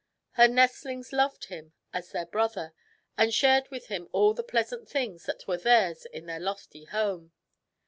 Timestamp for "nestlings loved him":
0.47-1.73